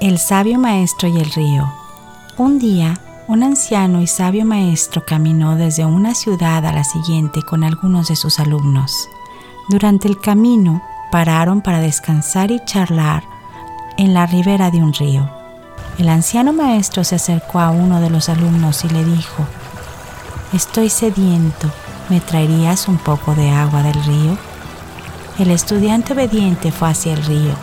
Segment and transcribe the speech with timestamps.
[0.00, 1.72] El sabio maestro y el río.
[2.36, 7.64] Un día, un anciano y sabio maestro caminó desde una ciudad a la siguiente con
[7.64, 9.08] algunos de sus alumnos.
[9.68, 13.22] Durante el camino, pararon para descansar y charlar
[13.96, 15.30] en la ribera de un río.
[15.96, 19.46] El anciano maestro se acercó a uno de los alumnos y le dijo,
[20.52, 21.70] Estoy sediento,
[22.08, 24.36] ¿me traerías un poco de agua del río?
[25.38, 27.54] El estudiante obediente fue hacia el río.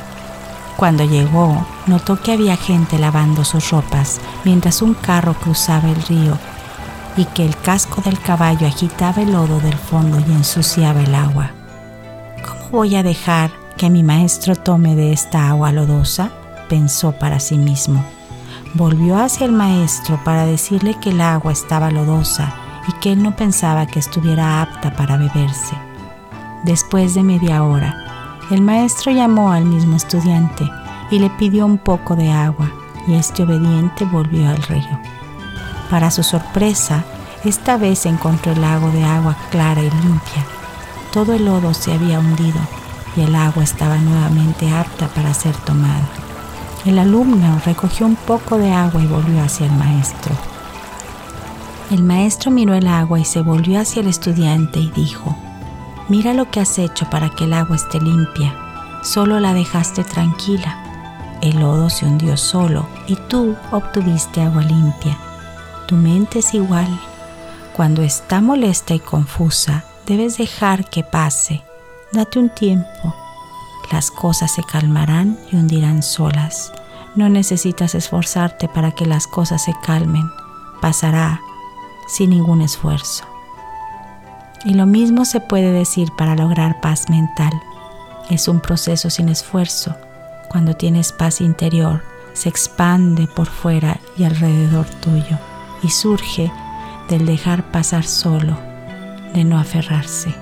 [0.82, 6.40] Cuando llegó, notó que había gente lavando sus ropas mientras un carro cruzaba el río
[7.16, 11.52] y que el casco del caballo agitaba el lodo del fondo y ensuciaba el agua.
[12.44, 16.32] ¿Cómo voy a dejar que mi maestro tome de esta agua lodosa?
[16.68, 18.04] pensó para sí mismo.
[18.74, 22.56] Volvió hacia el maestro para decirle que el agua estaba lodosa
[22.88, 25.76] y que él no pensaba que estuviera apta para beberse.
[26.64, 28.12] Después de media hora,
[28.52, 30.70] el maestro llamó al mismo estudiante
[31.10, 32.70] y le pidió un poco de agua
[33.08, 35.00] y este obediente volvió al río.
[35.90, 37.06] Para su sorpresa,
[37.46, 40.46] esta vez encontró el lago de agua clara y limpia.
[41.14, 42.60] Todo el lodo se había hundido
[43.16, 46.10] y el agua estaba nuevamente apta para ser tomada.
[46.86, 50.36] El alumno recogió un poco de agua y volvió hacia el maestro.
[51.90, 55.38] El maestro miró el agua y se volvió hacia el estudiante y dijo,
[56.12, 58.54] Mira lo que has hecho para que el agua esté limpia.
[59.02, 61.38] Solo la dejaste tranquila.
[61.42, 65.18] El lodo se hundió solo y tú obtuviste agua limpia.
[65.88, 66.90] Tu mente es igual.
[67.72, 71.64] Cuando está molesta y confusa, debes dejar que pase.
[72.12, 73.16] Date un tiempo.
[73.90, 76.74] Las cosas se calmarán y hundirán solas.
[77.16, 80.30] No necesitas esforzarte para que las cosas se calmen.
[80.82, 81.40] Pasará
[82.10, 83.31] sin ningún esfuerzo.
[84.64, 87.52] Y lo mismo se puede decir para lograr paz mental.
[88.30, 89.96] Es un proceso sin esfuerzo.
[90.50, 92.02] Cuando tienes paz interior,
[92.34, 95.38] se expande por fuera y alrededor tuyo
[95.84, 96.52] y surge
[97.10, 98.58] del dejar pasar solo,
[99.34, 100.34] de no aferrarse.